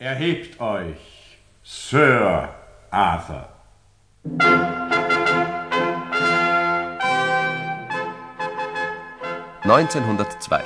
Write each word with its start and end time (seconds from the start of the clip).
Erhebt 0.00 0.58
euch, 0.62 0.96
Sir 1.62 2.48
Arthur. 2.90 3.50
1902. 9.62 10.64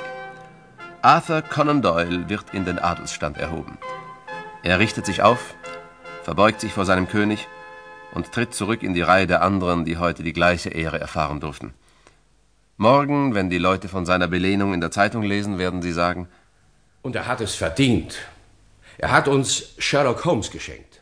Arthur 1.01 1.41
Conan 1.41 1.81
Doyle 1.81 2.29
wird 2.29 2.53
in 2.53 2.63
den 2.63 2.79
Adelsstand 2.79 3.37
erhoben. 3.37 3.77
Er 4.63 4.79
richtet 4.79 5.05
sich 5.05 5.21
auf, 5.21 5.53
verbeugt 6.23 6.61
sich 6.61 6.71
vor 6.71 6.85
seinem 6.85 7.09
König 7.09 7.49
und 8.13 8.31
tritt 8.31 8.53
zurück 8.53 8.83
in 8.83 8.93
die 8.93 9.01
Reihe 9.01 9.27
der 9.27 9.41
anderen, 9.41 9.83
die 9.83 9.97
heute 9.97 10.23
die 10.23 10.31
gleiche 10.31 10.69
Ehre 10.69 11.01
erfahren 11.01 11.41
durften. 11.41 11.73
Morgen, 12.77 13.35
wenn 13.35 13.49
die 13.49 13.57
Leute 13.57 13.89
von 13.89 14.05
seiner 14.05 14.29
Belehnung 14.29 14.73
in 14.73 14.79
der 14.79 14.91
Zeitung 14.91 15.23
lesen, 15.23 15.57
werden 15.57 15.81
sie 15.81 15.91
sagen, 15.91 16.29
Und 17.01 17.17
er 17.17 17.27
hat 17.27 17.41
es 17.41 17.55
verdient. 17.55 18.17
Er 18.97 19.11
hat 19.11 19.27
uns 19.27 19.73
Sherlock 19.77 20.25
Holmes 20.25 20.51
geschenkt. 20.51 21.01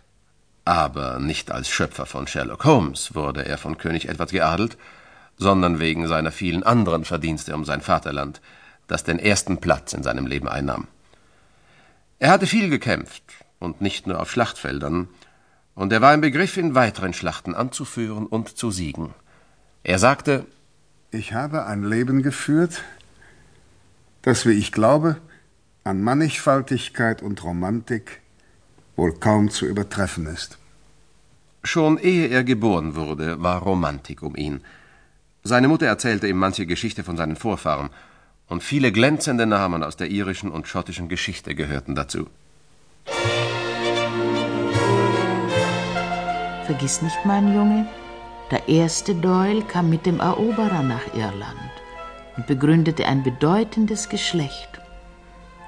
aber 0.66 1.20
nicht 1.20 1.52
als 1.52 1.68
Schöpfer 1.70 2.06
von 2.06 2.26
Sherlock 2.26 2.64
Holmes 2.64 3.16
wurde 3.16 3.46
er 3.46 3.58
von 3.58 3.78
König 3.78 4.08
Edward 4.08 4.32
geadelt, 4.32 4.78
sondern 5.38 5.80
wegen 5.80 6.08
seiner 6.08 6.32
vielen 6.32 6.64
anderen 6.64 7.04
Verdienste 7.06 7.54
um 7.54 7.66
sein 7.66 7.82
Vaterland, 7.82 8.42
das 8.88 9.04
den 9.04 9.20
ersten 9.20 9.58
Platz 9.58 9.94
in 9.94 10.04
seinem 10.04 10.26
Leben 10.26 10.48
einnahm. 10.48 10.88
Er 12.20 12.32
hatte 12.32 12.48
viel 12.48 12.70
gekämpft, 12.70 13.24
und 13.60 13.82
nicht 13.82 14.08
nur 14.08 14.20
auf 14.20 14.32
Schlachtfeldern, 14.32 15.10
und 15.76 15.92
er 15.92 16.02
war 16.02 16.14
im 16.14 16.22
Begriff, 16.22 16.58
in 16.58 16.76
weiteren 16.76 17.14
Schlachten 17.14 17.56
anzuführen 17.56 18.28
und 18.28 18.58
zu 18.58 18.72
siegen. 18.72 19.14
Er 19.84 20.00
sagte, 20.00 20.46
Ich 21.12 21.34
habe 21.34 21.66
ein 21.66 21.84
Leben 21.84 22.24
geführt, 22.24 22.82
das, 24.22 24.46
wie 24.46 24.54
ich 24.54 24.72
glaube, 24.72 25.18
an 25.84 26.02
Mannigfaltigkeit 26.02 27.22
und 27.22 27.44
Romantik 27.44 28.22
wohl 28.96 29.14
kaum 29.14 29.50
zu 29.50 29.66
übertreffen 29.66 30.28
ist. 30.28 30.58
Schon 31.64 31.98
ehe 31.98 32.28
er 32.28 32.44
geboren 32.44 32.96
wurde, 32.96 33.42
war 33.42 33.62
Romantik 33.62 34.22
um 34.22 34.36
ihn. 34.36 34.62
Seine 35.44 35.68
Mutter 35.68 35.88
erzählte 35.88 36.28
ihm 36.28 36.38
manche 36.38 36.66
Geschichte 36.66 37.04
von 37.04 37.18
seinen 37.18 37.36
Vorfahren, 37.36 37.90
und 38.48 38.62
viele 38.62 38.92
glänzende 38.92 39.46
Namen 39.46 39.84
aus 39.84 39.98
der 39.98 40.10
irischen 40.10 40.52
und 40.52 40.68
schottischen 40.68 41.08
Geschichte 41.08 41.56
gehörten 41.56 41.96
dazu. 41.96 42.28
Vergiss 46.66 47.02
nicht, 47.02 47.18
mein 47.26 47.54
Junge, 47.54 47.88
der 48.52 48.68
erste 48.70 49.16
Doyle 49.16 49.64
kam 49.64 49.90
mit 49.90 50.06
dem 50.06 50.20
Eroberer 50.20 50.84
nach 50.84 51.14
Irland 51.16 51.72
und 52.38 52.48
begründete 52.48 53.06
ein 53.06 53.24
bedeutendes 53.24 54.10
Geschlecht. 54.10 54.83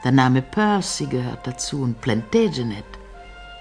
Der 0.06 0.11
Name 0.11 0.44
Percy 0.44 1.08
gehört 1.08 1.48
dazu 1.48 1.81
und 1.81 2.00
Plantagenet, 2.00 2.86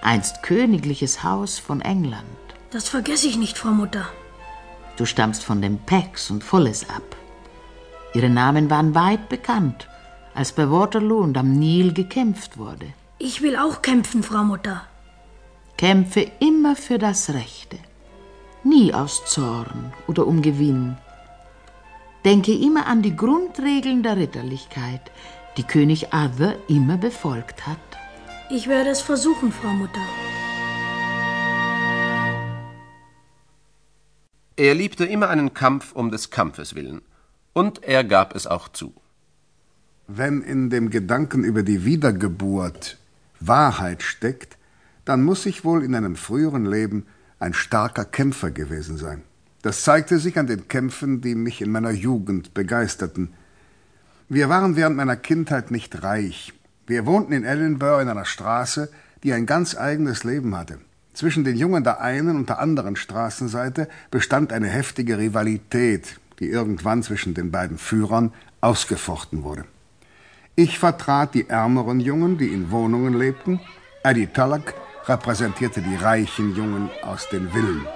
einst 0.02 0.42
königliches 0.42 1.24
Haus 1.24 1.58
von 1.58 1.80
England. 1.80 2.26
Das 2.70 2.86
vergesse 2.86 3.26
ich 3.26 3.38
nicht, 3.38 3.56
Frau 3.56 3.70
Mutter. 3.70 4.06
Du 4.98 5.06
stammst 5.06 5.42
von 5.42 5.62
den 5.62 5.78
Pecks 5.78 6.30
und 6.30 6.44
Folles 6.44 6.86
ab. 6.90 7.16
Ihre 8.12 8.28
Namen 8.28 8.68
waren 8.68 8.94
weit 8.94 9.30
bekannt, 9.30 9.88
als 10.34 10.52
bei 10.52 10.70
Waterloo 10.70 11.20
und 11.20 11.38
am 11.38 11.58
Nil 11.58 11.94
gekämpft 11.94 12.58
wurde. 12.58 12.88
Ich 13.18 13.40
will 13.40 13.56
auch 13.56 13.80
kämpfen, 13.80 14.22
Frau 14.22 14.44
Mutter. 14.44 14.82
Kämpfe 15.78 16.30
immer 16.40 16.76
für 16.76 16.98
das 16.98 17.32
Rechte, 17.32 17.78
nie 18.64 18.92
aus 18.92 19.24
Zorn 19.24 19.94
oder 20.06 20.26
um 20.26 20.42
Gewinn. 20.42 20.98
Denke 22.26 22.52
immer 22.52 22.86
an 22.86 23.00
die 23.00 23.16
Grundregeln 23.16 24.02
der 24.02 24.18
Ritterlichkeit, 24.18 25.10
die 25.56 25.62
König 25.62 26.12
Arthur 26.12 26.56
immer 26.68 26.96
befolgt 26.98 27.66
hat. 27.66 27.78
Ich 28.50 28.68
werde 28.68 28.90
es 28.90 29.00
versuchen, 29.00 29.52
Frau 29.52 29.72
Mutter. 29.72 30.00
Er 34.56 34.74
liebte 34.74 35.04
immer 35.04 35.28
einen 35.28 35.54
Kampf 35.54 35.92
um 35.92 36.10
des 36.10 36.30
Kampfes 36.30 36.74
willen, 36.74 37.02
und 37.52 37.82
er 37.82 38.04
gab 38.04 38.36
es 38.36 38.46
auch 38.46 38.68
zu. 38.68 38.94
Wenn 40.06 40.42
in 40.42 40.70
dem 40.70 40.90
Gedanken 40.90 41.44
über 41.44 41.62
die 41.62 41.84
Wiedergeburt 41.84 42.98
Wahrheit 43.40 44.02
steckt, 44.02 44.58
dann 45.04 45.22
muss 45.22 45.46
ich 45.46 45.64
wohl 45.64 45.82
in 45.82 45.94
einem 45.94 46.16
früheren 46.16 46.66
Leben 46.66 47.06
ein 47.38 47.54
starker 47.54 48.04
Kämpfer 48.04 48.50
gewesen 48.50 48.96
sein. 48.96 49.22
Das 49.62 49.82
zeigte 49.82 50.18
sich 50.18 50.38
an 50.38 50.46
den 50.46 50.68
Kämpfen, 50.68 51.20
die 51.20 51.34
mich 51.34 51.62
in 51.62 51.70
meiner 51.70 51.90
Jugend 51.90 52.54
begeisterten. 52.54 53.32
Wir 54.30 54.48
waren 54.48 54.74
während 54.74 54.96
meiner 54.96 55.16
Kindheit 55.16 55.70
nicht 55.70 56.02
reich. 56.02 56.54
Wir 56.86 57.04
wohnten 57.04 57.32
in 57.34 57.44
Edinburgh 57.44 58.00
in 58.00 58.08
einer 58.08 58.24
Straße, 58.24 58.90
die 59.22 59.34
ein 59.34 59.44
ganz 59.44 59.76
eigenes 59.76 60.24
Leben 60.24 60.56
hatte. 60.56 60.78
Zwischen 61.12 61.44
den 61.44 61.56
Jungen 61.56 61.84
der 61.84 62.00
einen 62.00 62.36
und 62.36 62.48
der 62.48 62.58
anderen 62.58 62.96
Straßenseite 62.96 63.86
bestand 64.10 64.52
eine 64.52 64.68
heftige 64.68 65.18
Rivalität, 65.18 66.18
die 66.40 66.46
irgendwann 66.46 67.02
zwischen 67.02 67.34
den 67.34 67.50
beiden 67.50 67.76
Führern 67.76 68.32
ausgefochten 68.62 69.44
wurde. 69.44 69.64
Ich 70.56 70.78
vertrat 70.78 71.34
die 71.34 71.48
ärmeren 71.48 72.00
Jungen, 72.00 72.38
die 72.38 72.48
in 72.48 72.70
Wohnungen 72.70 73.14
lebten. 73.14 73.60
Eddie 74.02 74.26
Tullock 74.26 74.72
repräsentierte 75.06 75.82
die 75.82 75.96
reichen 75.96 76.56
Jungen 76.56 76.88
aus 77.02 77.28
den 77.28 77.50
Villen. 77.50 77.86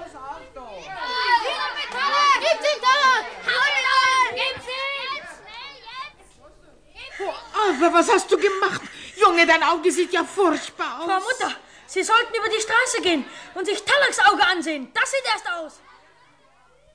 Aber 7.78 7.94
was 7.94 8.10
hast 8.10 8.30
du 8.30 8.36
gemacht? 8.36 8.82
Junge, 9.16 9.46
dein 9.46 9.62
Auge 9.62 9.90
sieht 9.92 10.12
ja 10.12 10.24
furchtbar 10.24 11.00
aus. 11.00 11.04
Frau 11.04 11.20
Mutter, 11.20 11.56
Sie 11.86 12.02
sollten 12.02 12.34
über 12.34 12.48
die 12.54 12.60
Straße 12.60 13.02
gehen 13.02 13.24
und 13.54 13.66
sich 13.66 13.82
Tallaks 13.82 14.18
Auge 14.30 14.42
ansehen. 14.46 14.88
Das 14.92 15.10
sieht 15.10 15.24
erst 15.32 15.46
aus. 15.50 15.80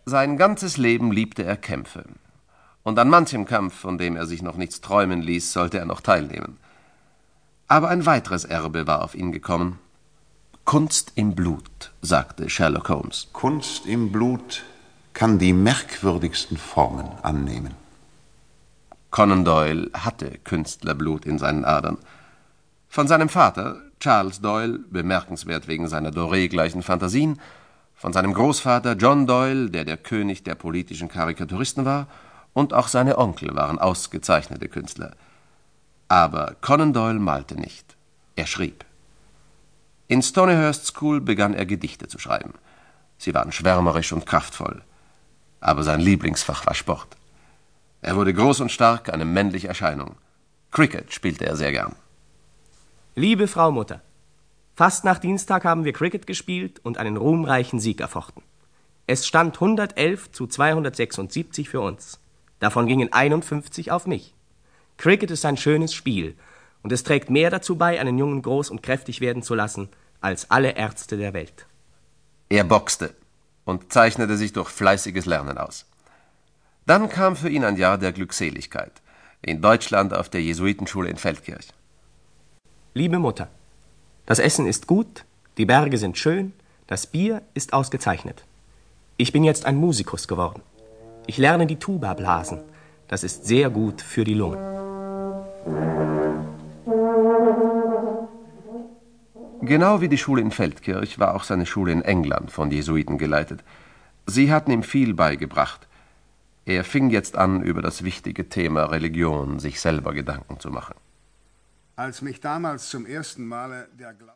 Sein 0.05 0.37
ganzes 0.37 0.77
Leben 0.77 1.11
liebte 1.11 1.43
er 1.43 1.57
Kämpfe. 1.57 2.05
Und 2.83 2.99
an 2.99 3.09
manchem 3.09 3.45
Kampf, 3.45 3.73
von 3.73 3.97
dem 3.97 4.15
er 4.15 4.27
sich 4.27 4.41
noch 4.41 4.55
nichts 4.55 4.81
träumen 4.81 5.21
ließ, 5.21 5.51
sollte 5.53 5.79
er 5.79 5.85
noch 5.85 6.01
teilnehmen. 6.01 6.59
Aber 7.67 7.89
ein 7.89 8.05
weiteres 8.05 8.45
Erbe 8.45 8.85
war 8.85 9.03
auf 9.03 9.15
ihn 9.15 9.31
gekommen. 9.31 9.79
Kunst 10.65 11.13
im 11.15 11.33
Blut, 11.33 11.91
sagte 12.01 12.49
Sherlock 12.49 12.89
Holmes. 12.89 13.29
Kunst 13.33 13.85
im 13.87 14.11
Blut 14.11 14.63
kann 15.13 15.39
die 15.39 15.53
merkwürdigsten 15.53 16.57
Formen 16.57 17.09
annehmen. 17.23 17.82
Conan 19.13 19.45
Doyle 19.45 19.91
hatte 19.93 20.39
Künstlerblut 20.43 21.27
in 21.27 21.37
seinen 21.37 21.65
Adern. 21.65 21.99
Von 22.89 23.07
seinem 23.07 23.29
Vater, 23.29 23.79
Charles 23.99 24.41
Doyle, 24.41 24.79
bemerkenswert 24.89 25.67
wegen 25.67 25.87
seiner 25.87 26.09
Doré-gleichen 26.09 26.81
Fantasien, 26.81 27.39
von 27.93 28.11
seinem 28.11 28.33
Großvater 28.33 28.93
John 28.93 29.27
Doyle, 29.27 29.69
der 29.69 29.85
der 29.85 29.97
König 29.97 30.43
der 30.43 30.55
politischen 30.55 31.09
Karikaturisten 31.09 31.85
war, 31.85 32.07
und 32.53 32.73
auch 32.73 32.87
seine 32.87 33.19
Onkel 33.19 33.55
waren 33.55 33.77
ausgezeichnete 33.77 34.67
Künstler. 34.67 35.11
Aber 36.07 36.55
Conan 36.61 36.91
Doyle 36.91 37.19
malte 37.19 37.53
nicht. 37.53 37.95
Er 38.35 38.47
schrieb. 38.47 38.83
In 40.07 40.23
Stonyhurst 40.23 40.87
School 40.87 41.21
begann 41.21 41.53
er 41.53 41.67
Gedichte 41.67 42.07
zu 42.07 42.17
schreiben. 42.17 42.55
Sie 43.19 43.35
waren 43.35 43.51
schwärmerisch 43.51 44.11
und 44.11 44.25
kraftvoll. 44.25 44.81
Aber 45.59 45.83
sein 45.83 45.99
Lieblingsfach 45.99 46.65
war 46.65 46.73
Sport. 46.73 47.15
Er 48.03 48.17
wurde 48.17 48.33
groß 48.33 48.59
und 48.59 48.69
stark, 48.69 49.13
eine 49.13 49.23
männliche 49.23 49.69
Erscheinung. 49.69 50.17
Cricket 50.71 51.13
spielte 51.13 51.45
er 51.45 51.55
sehr 51.55 51.71
gern. 51.71 51.95
Liebe 53.15 53.47
Frau 53.47 53.71
Mutter, 53.71 54.01
fast 54.75 55.05
nach 55.05 55.19
Dienstag 55.19 55.63
haben 55.63 55.85
wir 55.85 55.93
Cricket 55.93 56.27
gespielt 56.27 56.81
und 56.83 56.97
einen 56.97 57.15
ruhmreichen 57.15 57.79
Sieg 57.79 58.01
erfochten. 58.01 58.43
Es 59.07 59.25
stand 59.25 59.55
111 59.55 60.33
zu 60.33 60.47
276 60.47 61.69
für 61.69 61.79
uns. 61.79 62.19
Davon 62.59 62.87
gingen 62.87 63.13
51 63.13 63.91
auf 63.91 64.05
mich. 64.05 64.33
Cricket 64.97 65.31
ist 65.31 65.45
ein 65.45 65.55
schönes 65.55 65.93
Spiel 65.93 66.35
und 66.81 66.91
es 66.91 67.03
trägt 67.03 67.29
mehr 67.29 67.51
dazu 67.51 67.77
bei, 67.77 68.01
einen 68.01 68.17
Jungen 68.17 68.41
groß 68.41 68.69
und 68.69 68.83
kräftig 68.83 69.21
werden 69.21 69.43
zu 69.43 69.55
lassen, 69.55 69.87
als 70.19 70.51
alle 70.51 70.71
Ärzte 70.71 71.15
der 71.15 71.33
Welt. 71.33 71.67
Er 72.49 72.65
boxte 72.65 73.15
und 73.63 73.93
zeichnete 73.93 74.35
sich 74.35 74.51
durch 74.51 74.69
fleißiges 74.69 75.25
Lernen 75.25 75.57
aus. 75.57 75.85
Dann 76.85 77.07
kam 77.07 77.35
für 77.35 77.49
ihn 77.49 77.63
ein 77.63 77.77
Jahr 77.77 77.97
der 77.97 78.11
Glückseligkeit, 78.11 78.91
in 79.41 79.61
Deutschland 79.61 80.13
auf 80.13 80.27
der 80.27 80.41
Jesuitenschule 80.41 81.09
in 81.09 81.15
Feldkirch. 81.15 81.67
Liebe 82.93 83.19
Mutter, 83.19 83.47
das 84.25 84.39
Essen 84.39 84.67
ist 84.67 84.85
gut, 84.85 85.23
die 85.57 85.65
Berge 85.65 85.97
sind 85.97 86.17
schön, 86.17 86.51
das 86.87 87.07
Bier 87.07 87.41
ist 87.53 87.71
ausgezeichnet. 87.71 88.43
Ich 89.15 89.31
bin 89.31 89.45
jetzt 89.45 89.65
ein 89.65 89.77
Musikus 89.77 90.27
geworden. 90.27 90.61
Ich 91.25 91.37
lerne 91.37 91.67
die 91.67 91.77
Tuba 91.77 92.13
blasen. 92.15 92.59
Das 93.07 93.23
ist 93.23 93.45
sehr 93.45 93.69
gut 93.69 94.01
für 94.01 94.25
die 94.25 94.33
Lungen. 94.33 94.59
Genau 99.61 100.01
wie 100.01 100.09
die 100.09 100.17
Schule 100.17 100.41
in 100.41 100.51
Feldkirch 100.51 101.19
war 101.19 101.35
auch 101.35 101.43
seine 101.45 101.65
Schule 101.65 101.93
in 101.93 102.01
England 102.01 102.51
von 102.51 102.71
Jesuiten 102.71 103.17
geleitet. 103.17 103.63
Sie 104.25 104.51
hatten 104.51 104.71
ihm 104.71 104.83
viel 104.83 105.13
beigebracht. 105.13 105.87
Er 106.65 106.85
fing 106.85 107.09
jetzt 107.09 107.37
an, 107.37 107.61
über 107.61 107.81
das 107.81 108.03
wichtige 108.03 108.47
Thema 108.47 108.85
Religion 108.85 109.59
sich 109.59 109.81
selber 109.81 110.13
Gedanken 110.13 110.59
zu 110.61 110.69
machen. 110.69 110.95
Als 111.97 112.21
mich 112.21 112.39
damals 112.39 112.89
zum 112.89 113.05
ersten 113.05 113.45
Male 113.45 113.89
der 113.99 114.13
Gla 114.13 114.31